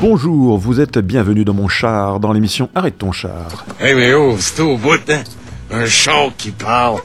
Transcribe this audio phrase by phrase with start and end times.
[0.00, 3.66] Bonjour, vous êtes bienvenue dans mon char, dans l'émission Arrête ton char.
[3.78, 5.22] Hey, mais oh, c'est au bout, hein?
[5.70, 7.00] Un char qui parle.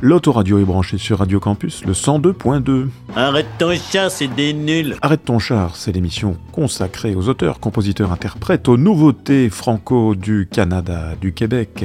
[0.00, 2.88] L'autoradio est branchée sur Radio Campus, le 102.2.
[3.14, 4.96] Arrête ton char, c'est des nuls.
[5.02, 11.16] Arrête ton char, c'est l'émission consacrée aux auteurs, compositeurs, interprètes, aux nouveautés franco du Canada,
[11.20, 11.84] du Québec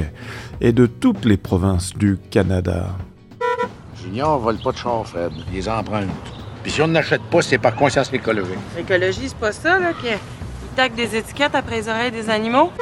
[0.62, 2.86] et de toutes les provinces du Canada.
[4.02, 5.32] Junior vole pas de char, Fred.
[5.52, 6.08] Les emprunte.
[6.66, 8.58] Puis si on n'achète pas, c'est par conscience écologique.
[8.76, 10.18] L'écologie, c'est pas ça, là, qu'ils
[10.74, 12.72] taquent des étiquettes après les oreilles des animaux?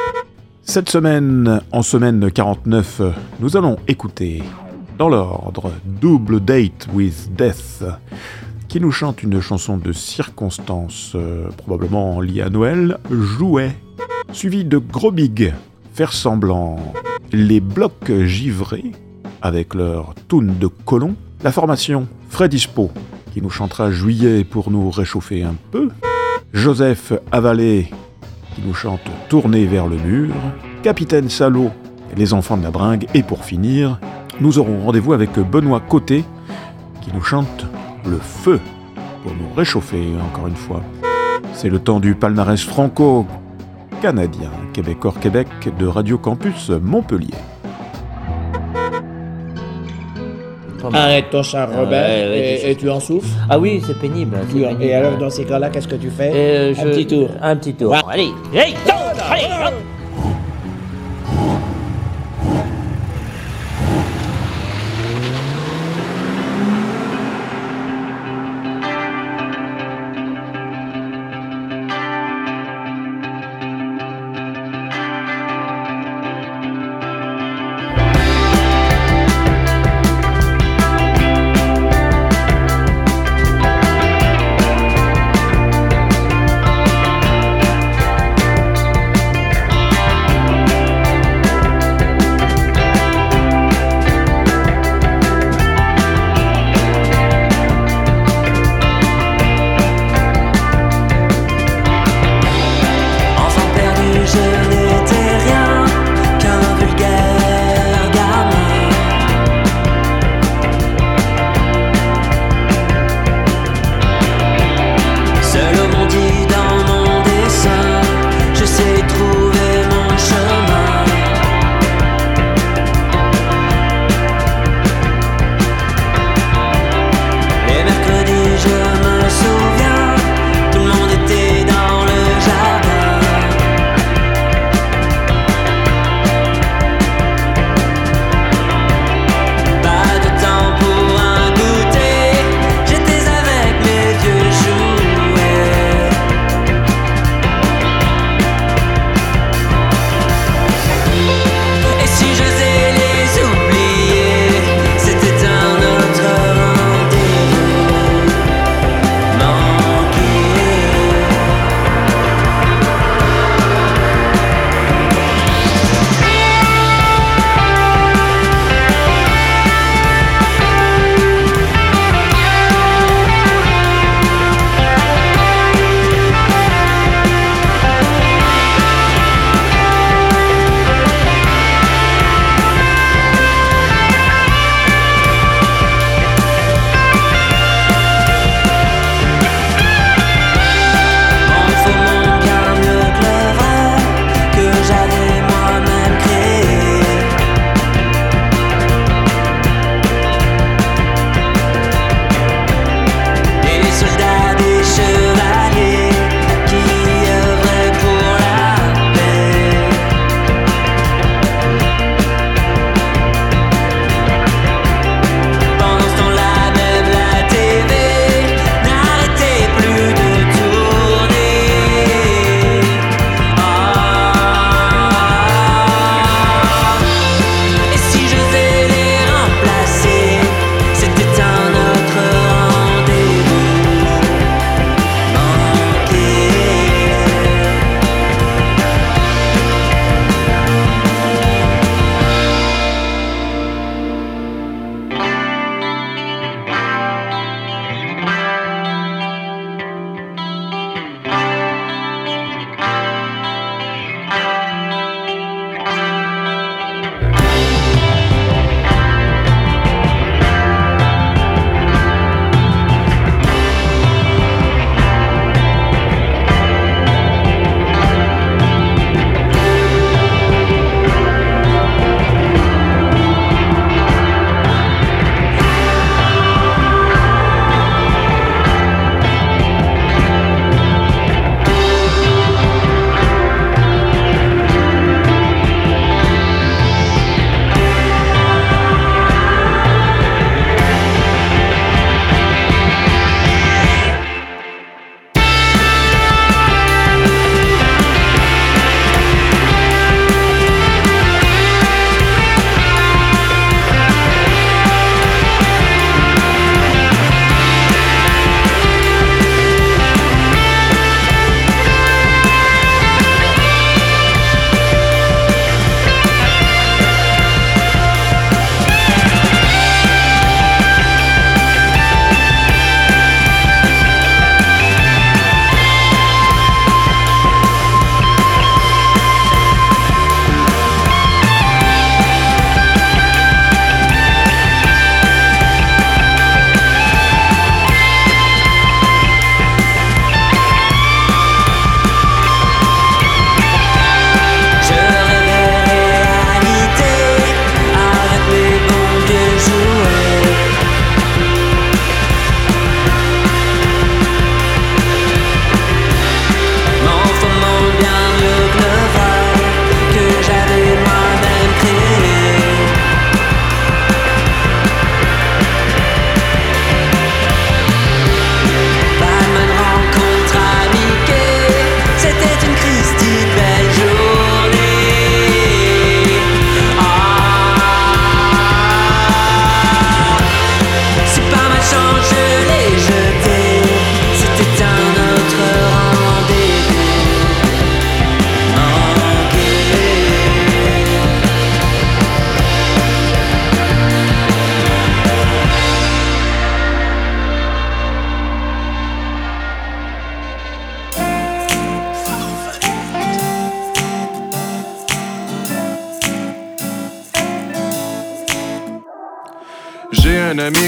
[0.62, 3.02] Cette semaine, en semaine 49,
[3.41, 4.43] nous allons écouter,
[4.97, 7.84] dans l'ordre, Double Date with Death,
[8.69, 13.77] qui nous chante une chanson de circonstance, euh, probablement liée à Noël, Jouet,
[14.32, 15.52] suivi de Gros Big,
[15.93, 16.79] Faire semblant,
[17.32, 18.93] Les Blocs Givrés,
[19.43, 22.91] avec leur tune de colon, la formation Fred Ispo,
[23.34, 25.88] qui nous chantera Juillet pour nous réchauffer un peu,
[26.52, 27.90] Joseph Avalé,
[28.54, 30.32] qui nous chante Tourner vers le mur,
[30.85, 31.73] Capitaine Salaud,
[32.16, 33.99] Les enfants de la bringue, et pour finir,
[34.40, 36.24] nous aurons rendez-vous avec Benoît Côté,
[37.01, 37.66] qui nous chante
[38.07, 38.60] Le feu,
[39.24, 40.85] pour nous réchauffer encore une fois.
[41.55, 47.35] C'est le temps du palmarès franco-canadien, Québécois-Québec de Radio Campus Montpellier.
[50.93, 53.29] Arrête ton char, Robert, Ouais, ouais, et, tu en souffles.
[53.49, 54.37] Ah oui, c'est pénible.
[54.80, 56.30] Et alors, dans ces cas-là, qu'est-ce que tu fais?
[56.35, 57.29] Euh, Un je- petit tour.
[57.40, 57.93] Un petit tour.
[57.93, 57.99] Ouais.
[58.10, 58.93] Allez, hey, go,
[59.30, 59.45] allez,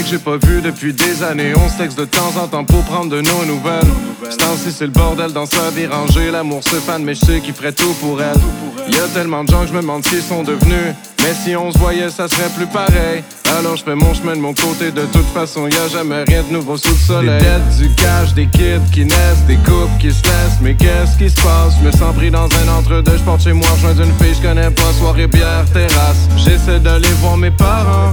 [0.02, 1.52] que j'ai pas vu depuis des années.
[1.56, 3.90] On se texte de temps en temps pour prendre de nos nouvelles.
[4.28, 6.30] Ce temps-ci, c'est le bordel dans sa vie rangée.
[6.30, 8.92] L'amour se fan, mais je sais qu'il ferait tout pour elle.
[8.92, 10.94] Y a tellement de gens que je me demande qu'ils sont devenus.
[11.22, 13.22] Mais si on se voyait, ça serait plus pareil.
[13.58, 14.90] Alors je fais mon chemin de mon côté.
[14.90, 17.38] De toute façon, y a jamais rien de nouveau sous le soleil.
[17.38, 20.60] Des dettes, du cash, des kids qui naissent, des couples qui se laissent.
[20.60, 21.74] Mais qu'est-ce qui se passe?
[21.80, 23.16] Je me sens pris dans un entre-deux.
[23.16, 24.92] Je porte chez moi, rejoins d'une fille, je connais pas.
[24.98, 26.28] Soirée, bière, terrasse.
[26.36, 28.12] J'essaie d'aller voir mes parents.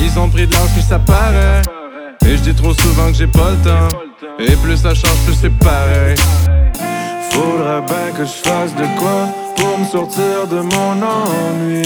[0.00, 1.62] Ils ont pris de l'âge, puis ça paraît.
[2.26, 3.96] Et je dis trop souvent que j'ai pas le temps.
[4.38, 6.14] Et plus ça change, plus c'est pareil.
[7.30, 11.82] Faudrait bien que je fasse de quoi pour me sortir de mon ennui.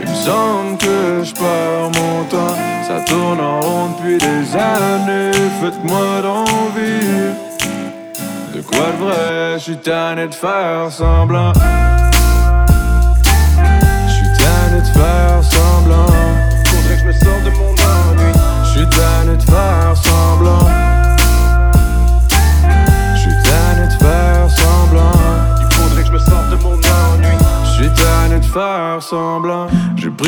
[0.00, 2.54] Il me semble que je perds mon temps,
[2.86, 5.50] ça tourne en rond depuis des années.
[5.60, 7.34] Faites-moi d'envie.
[8.54, 11.52] De quoi de vrai, je suis tanné de faire semblant.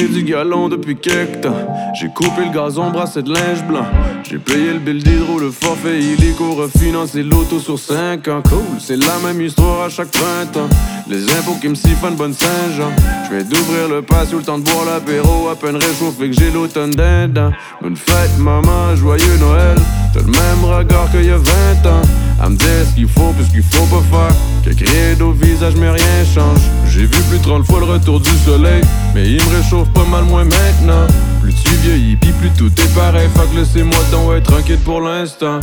[0.08, 1.92] Du galon depuis quelque temps.
[1.94, 3.84] J'ai coupé le gazon, brassé de linge blanc.
[4.28, 8.42] J'ai payé le bill d'hydro, le forfait illico, refinancé l'auto sur 5 ans.
[8.48, 10.68] Cool, c'est la même histoire à chaque printemps.
[11.08, 12.90] Les impôts qui me siphonnent bonne Saint-Jean.
[13.26, 16.50] Je vais d'ouvrir le patio, le temps de boire l'apéro, à peine réchauffé que j'ai
[16.50, 17.50] l'automne dedans.
[17.82, 19.76] Bonne fête, maman, joyeux Noël.
[20.14, 21.42] T'as le même regard qu'il y a 20
[21.90, 22.02] ans.
[22.42, 24.36] À me dire ce qu'il faut puis ce qu'il faut pas faire.
[24.64, 26.60] Quelques rides au visage, mais rien change.
[26.90, 28.82] J'ai vu plus de 30 fois le retour du soleil,
[29.14, 31.06] mais il me réchauffe pas mal moins maintenant.
[31.40, 33.28] Plus tu vieillis, pis plus tout est pareil.
[33.34, 35.60] Fait que laissez-moi donc être tranquille pour l'instant.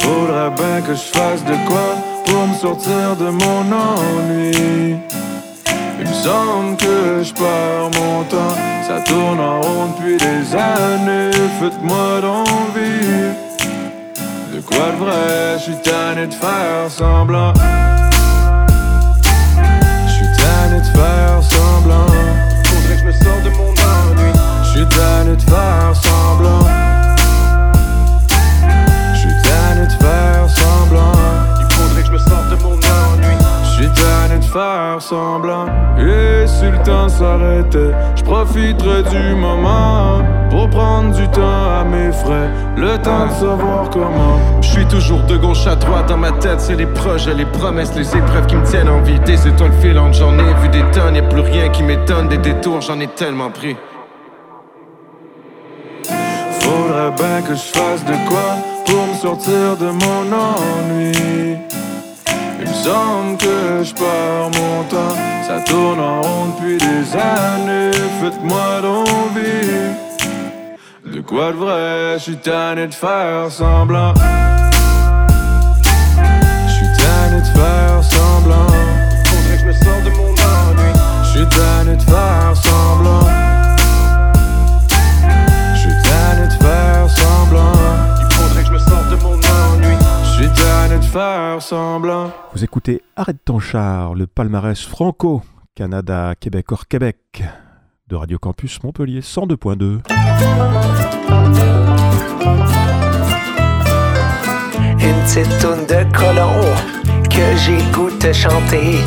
[0.00, 4.96] Faudrait bien que je fasse de quoi pour me sortir de mon ennui.
[6.00, 8.56] Il me semble que je perds mon temps,
[8.88, 11.30] ça tourne en rond depuis des années.
[11.60, 13.36] Faites-moi d'envie.
[14.54, 17.52] De quoi de vrai, je suis tanné de faire semblant.
[23.22, 23.74] De mon.
[24.64, 26.71] Je suis tanné de faire semblant.
[34.52, 35.66] Faire semblant.
[35.98, 42.12] Et si le temps s'arrêtait, je profiterais du moment pour prendre du temps à mes
[42.12, 42.50] frais.
[42.76, 44.36] Le temps de savoir comment.
[44.60, 46.60] Je suis toujours de gauche à droite dans ma tête.
[46.60, 49.18] C'est les projets, les promesses, les épreuves qui me tiennent en vie.
[49.20, 51.16] Des étoiles filantes, j'en ai vu des tonnes.
[51.16, 52.28] Y'a plus rien qui m'étonne.
[52.28, 53.76] Des détours, j'en ai tellement pris.
[56.60, 58.56] Faudrait bien que je fasse de quoi
[58.86, 61.71] pour me sortir de mon ennui.
[62.64, 65.16] Il me semble que je perds mon temps,
[65.48, 67.90] ça tourne en rond depuis des années.
[68.20, 69.96] Faites-moi d'envie.
[71.12, 74.14] De quoi de vrai, je suis tanné de faire semblant.
[76.68, 78.66] Je suis tanné de faire semblant.
[79.26, 80.92] Faudrait que je me sorte de mon ennui.
[81.24, 82.71] Je suis tanné de faire semblant.
[92.52, 95.42] Vous écoutez Arrête ton char, le palmarès franco,
[95.74, 97.42] Canada, Québec hors Québec,
[98.08, 100.00] de Radio Campus Montpellier 102.2.
[105.00, 106.60] Une petite toune de colon
[107.28, 108.98] que j'ai le goût de te chanter.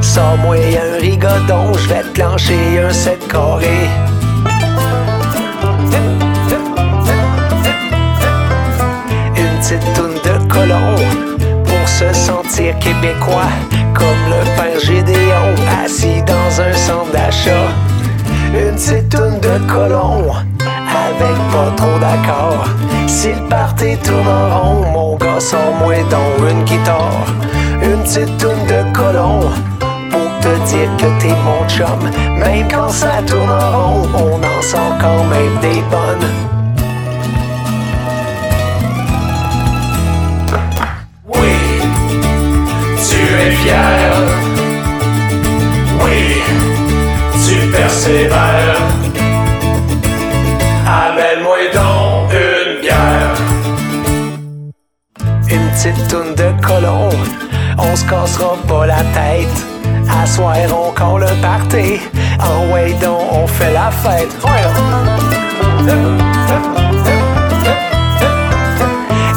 [0.00, 3.88] Sors-moi un rigodon, je vais te plancher un set carré.
[12.80, 13.52] Québécois.
[13.94, 17.68] Comme le père Gédéon assis dans un centre d'achat.
[18.54, 20.32] Une petite toune de colon
[20.92, 22.64] avec pas trop d'accord.
[23.06, 27.26] Si le party tourne en rond, mon gars sort-moi dans une guitare.
[27.82, 29.40] Une petite toune de colon
[30.10, 32.10] pour te dire que t'es mon chum.
[32.38, 36.61] Même quand ça tourne en rond, on en sort quand même des bonnes.
[46.00, 46.42] Oui,
[47.44, 48.80] tu persévères.
[50.86, 53.34] Amène-moi donc une bière.
[55.48, 57.08] Une petite toune de colon,
[57.78, 59.66] on se cassera pas la tête.
[60.10, 60.54] À soir,
[61.18, 62.00] le party.
[62.40, 64.34] En way donc, on fait la fête.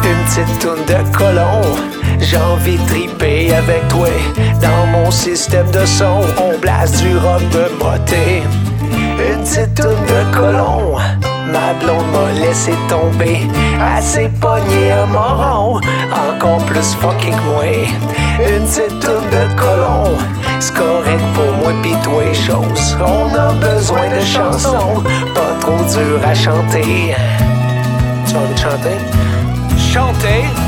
[0.04, 1.60] Une petite toune de colon,
[2.20, 4.08] j'ai envie de triper avec toi.
[4.60, 8.42] Dans mon système de son, on blase du rock de moté.
[9.18, 10.96] Une petite toune de colon,
[11.52, 13.40] Ma blonde m'a laissé tomber.
[13.96, 15.80] Elle s'est pognée un moron,
[16.12, 17.64] encore plus fucking moi.
[18.40, 20.16] Une petite toune de colon,
[20.58, 22.96] c'est correct pour moi pis toi chose.
[23.00, 25.02] On a besoin de chansons,
[25.34, 27.14] pas trop dur à chanter.
[28.26, 28.98] Tu as envie de chanter?
[29.78, 30.65] Chanter?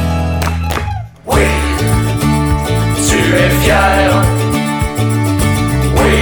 [1.28, 1.46] Oui,
[3.08, 4.10] tu es fier.
[5.96, 6.18] Oui,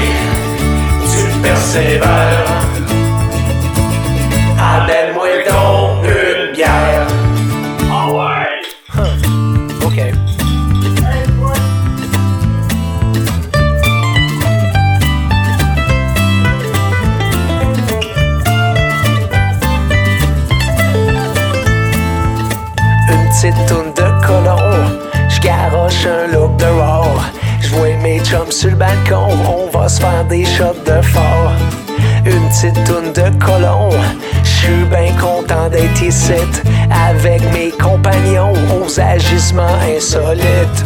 [1.10, 2.44] tu persévères.
[4.58, 6.95] Amène-moi donc une bière.
[29.66, 31.52] On va se faire des shots de fort.
[32.25, 33.90] Une petite toune de colon,
[34.42, 36.32] j'suis bien content d'être ici
[37.08, 40.85] avec mes compagnons aux agissements insolites.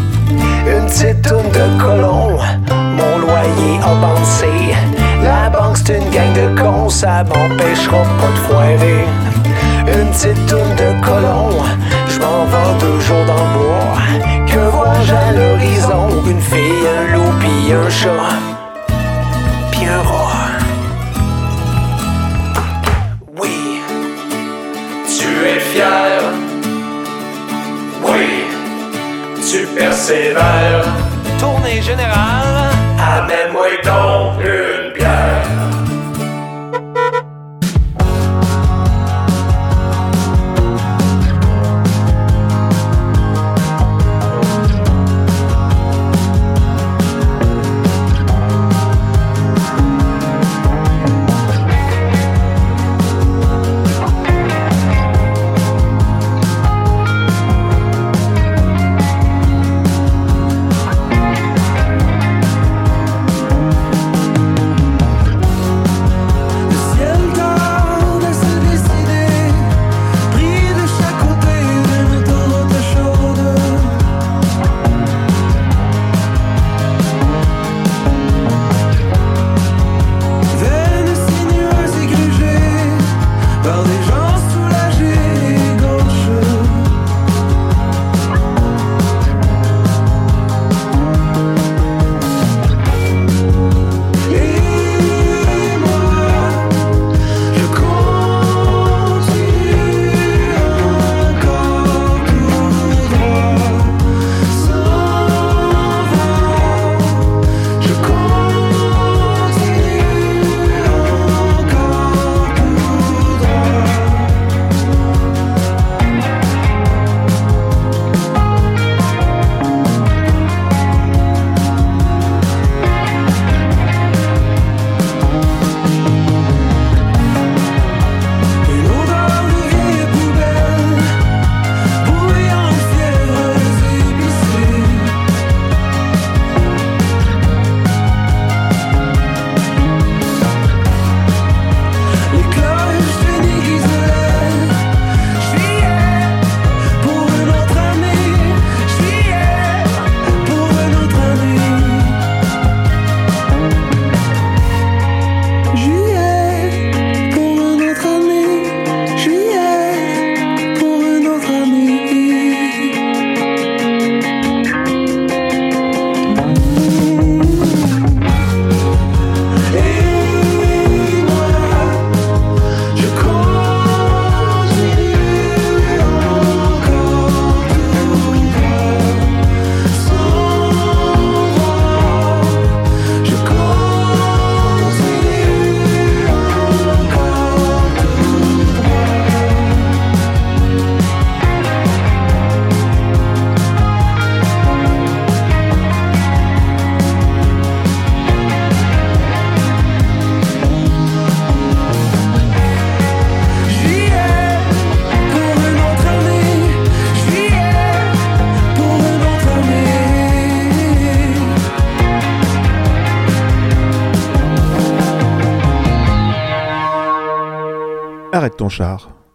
[0.67, 2.39] Une petite toune de colon,
[2.71, 4.75] mon loyer a avancé.
[5.23, 9.05] La banque c'est une gang de cons, ça m'empêchera pas de foirer.
[9.87, 11.51] Une petite toune de colon,
[12.09, 13.97] je m'en vais deux jours dans le bois.
[14.47, 16.09] Que vois-je à l'horizon?
[16.27, 18.50] Une fille, un loup, pis un chat,
[30.01, 30.85] tu persévères.
[31.39, 34.45] Tournée générale, amène-moi donc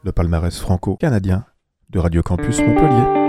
[0.03, 1.45] le palmarès franco-canadien
[1.89, 3.24] de Radio Campus Montpellier.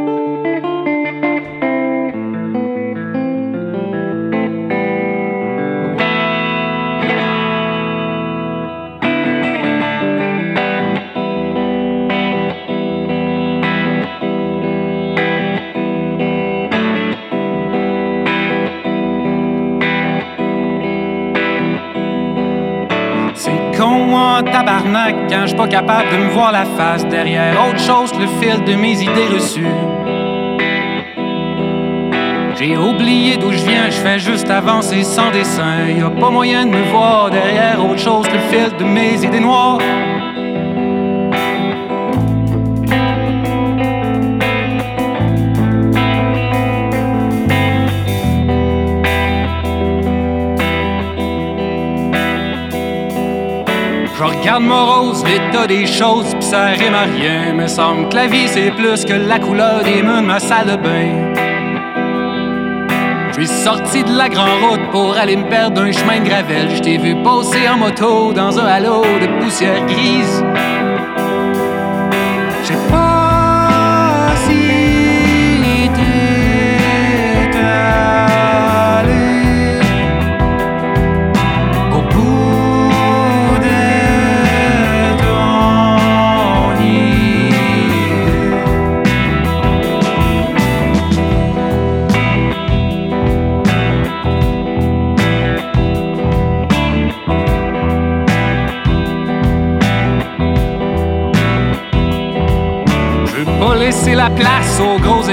[25.42, 28.64] Je suis pas capable de me voir la face derrière autre chose que le fil
[28.64, 29.66] de mes idées reçues.
[32.59, 35.88] J'ai oublié d'où je viens, je fais juste avancer sans dessin.
[35.88, 39.22] Y a pas moyen de me voir derrière autre chose que le fil de mes
[39.25, 39.79] idées noires.
[54.40, 57.53] Regarde morose l'état des choses, pis ça rime à rien.
[57.55, 60.66] Me semble que la vie c'est plus que la couleur des murs de ma salle
[60.66, 61.33] de bain.
[63.29, 66.70] Je suis sorti de la grande route pour aller me perdre un chemin de gravel.
[66.75, 70.42] Je t'ai vu passer en moto dans un halo de poussière grise.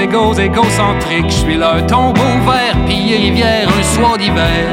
[0.04, 1.28] Aux gros égos égocentriques.
[1.28, 4.68] Je suis leur tombeau vert, pillé rivière un soir d'hiver.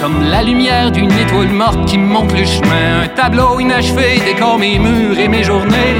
[0.00, 3.02] Comme la lumière d'une étoile morte qui me montre le chemin.
[3.04, 5.96] Un tableau inachevé décore mes murs et mes journées.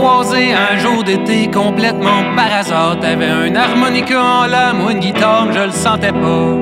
[0.00, 2.98] Croisés un jour d'été complètement par hasard.
[3.00, 6.56] T'avais un harmonica en la moi une guitare, je le sentais pas.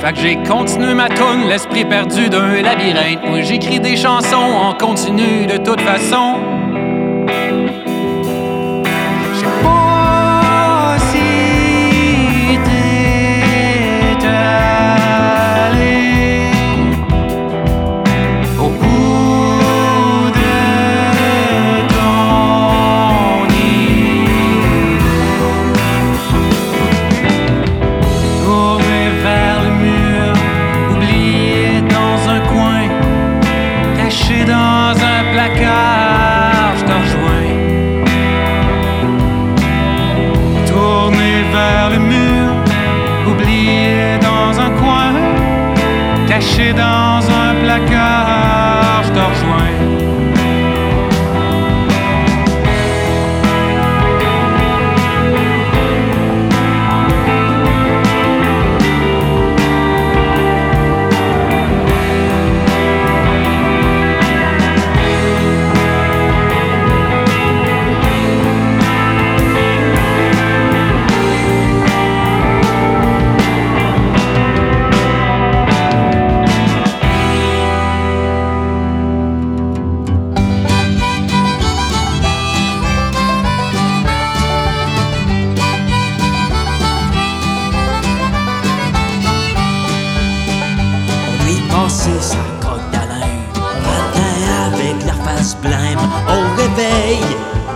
[0.00, 3.28] Fait que j'ai continué ma tourne, l'esprit perdu d'un labyrinthe.
[3.28, 6.55] Moi j'écris des chansons en continu de toute façon.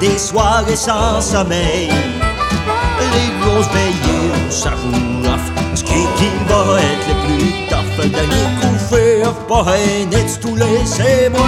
[0.01, 1.91] Des soirées sans sommeil.
[3.13, 4.33] Les grosses veillées,
[4.71, 5.45] roule off.
[5.75, 9.77] Ce qui, qui va être le plus tough, dernier coup fait pas
[10.41, 11.41] tous les c'est moi?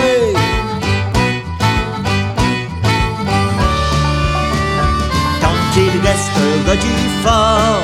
[5.40, 7.82] Tant qu'il restera du fort,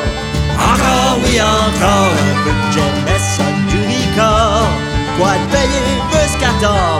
[0.71, 4.69] encore oui encore un peu de Jameson du Ricard.
[5.19, 5.99] Quoi de payer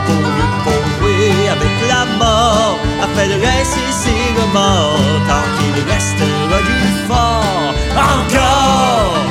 [0.05, 2.77] pour lui pour jouer avec la mort?
[3.21, 9.25] Le reste c'est le mort Tant qu'il restera du fort Encore.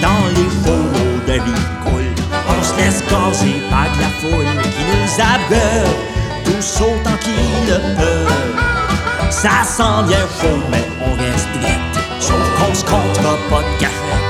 [0.00, 2.06] Dans les fourreaux de Ricoul
[2.48, 5.94] On se laisse gazer par de la foule Qui nous abreuve
[6.46, 8.65] Tout sautant qu'ils le peuvent
[9.30, 14.26] Ça sent bien chaud mais on reste drette Sauf qu'on se comptera pas de cachette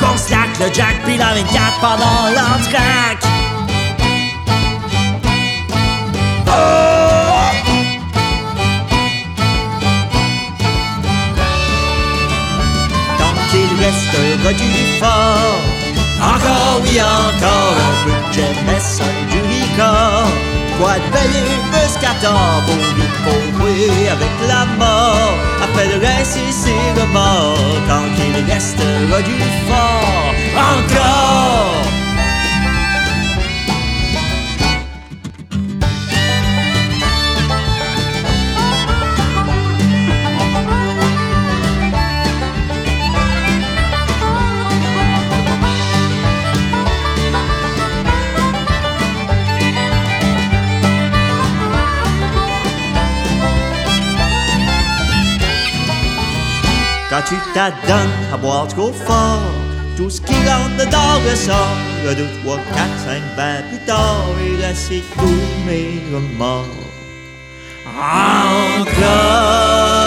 [0.00, 3.24] Qu'on laque le jack puis la 24 pendant l'entraque
[6.46, 7.04] Oh!
[13.18, 15.74] tant qu'il restera du fort.
[16.20, 20.28] Encore, oui, encore un peu de Jameson du Ricard.
[20.78, 25.34] Quoi de payer Muscator pour lui jouer avec la mort.
[26.00, 27.56] Reste, c'est le mort.
[27.88, 30.34] Tant qu'il restera du fort.
[30.56, 32.03] Encore!
[57.28, 59.40] Tu t'adonnes à boire trop fort,
[59.96, 61.76] tout ce qui rentre dedans ressort.
[62.04, 64.26] Le deux, trois, quatre, cinq, vingt plus tard,
[64.60, 66.66] là c'est tous mes remords.
[67.86, 70.03] Encore.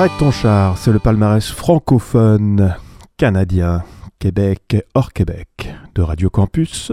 [0.00, 2.74] Arrête ton char, c'est le palmarès francophone
[3.18, 3.82] canadien,
[4.18, 6.90] Québec hors Québec, de Radio Campus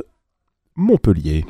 [0.75, 1.45] Montpellier.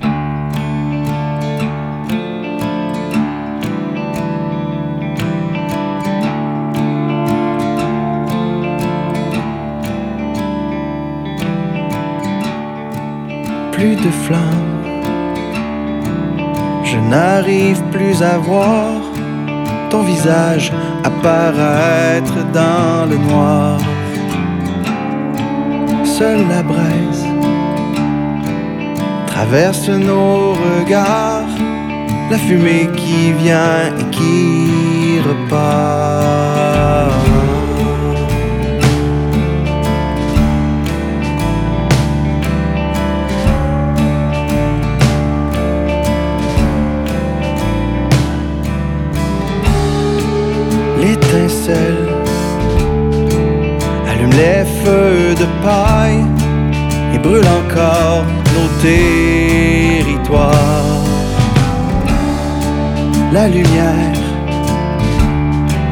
[13.72, 14.84] plus de flammes.
[16.84, 19.07] Je n'arrive plus à voir
[19.90, 20.72] ton visage
[21.04, 23.80] apparaître dans le noir.
[26.04, 27.28] Seule la braise
[29.28, 31.54] traverse nos regards,
[32.32, 37.27] la fumée qui vient et qui repart.
[54.10, 56.26] Allume les feux de paille
[57.14, 58.24] et brûle encore
[58.56, 60.34] nos territoires.
[63.32, 64.20] La lumière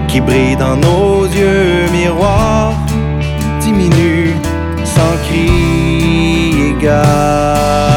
[0.07, 2.73] qui brille dans nos yeux miroirs
[3.61, 4.33] diminue
[4.83, 5.49] sans cri
[6.71, 7.94] égard.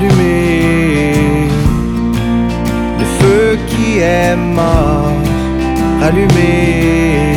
[0.00, 1.48] Rallumer
[2.98, 5.12] le feu qui est mort.
[6.00, 7.36] Rallumer,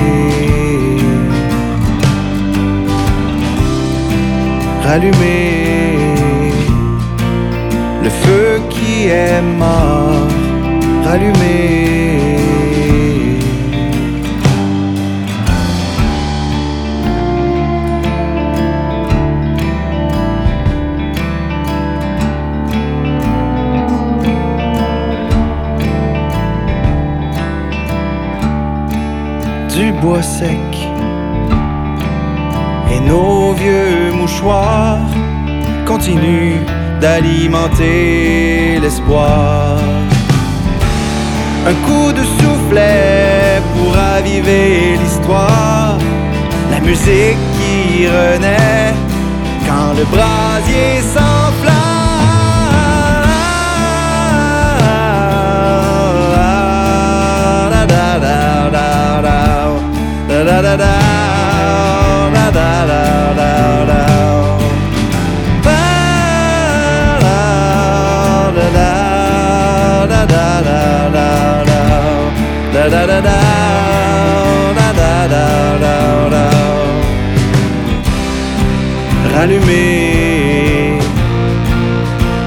[4.81, 5.97] rallumer
[8.01, 10.29] le feu qui est mort.
[11.03, 11.82] Rallumer.
[32.91, 35.07] Et nos vieux mouchoirs
[35.85, 36.65] continuent
[36.99, 39.77] d'alimenter l'espoir.
[41.65, 45.97] Un coup de soufflet pour raviver l'histoire,
[46.69, 48.93] la musique qui renaît
[49.65, 51.01] quand le brasier
[79.35, 80.99] Rallumer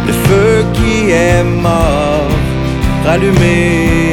[0.06, 2.30] le feu qui est mort,
[3.04, 4.05] rallumer,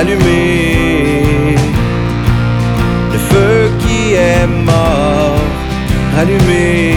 [0.00, 1.56] rallumer
[3.12, 5.36] le feu qui est mort,
[6.16, 6.89] rallumer.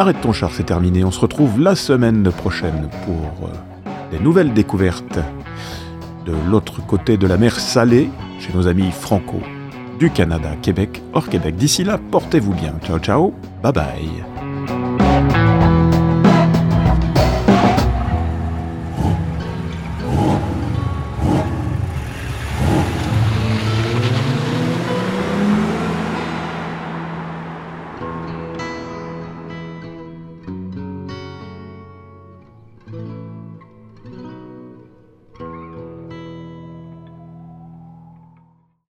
[0.00, 1.04] Arrête ton char, c'est terminé.
[1.04, 3.52] On se retrouve la semaine prochaine pour euh,
[4.10, 5.18] des nouvelles découvertes
[6.24, 8.08] de l'autre côté de la mer Salée,
[8.38, 9.42] chez nos amis franco
[9.98, 11.56] du Canada, Québec, hors Québec.
[11.56, 12.72] D'ici là, portez-vous bien.
[12.82, 13.34] Ciao, ciao.
[13.62, 14.39] Bye bye.